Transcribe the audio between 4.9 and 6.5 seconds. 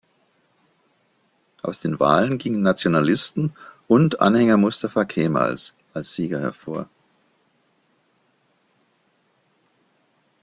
Kemals als Sieger